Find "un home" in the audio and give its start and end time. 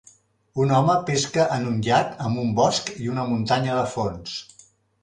0.63-0.95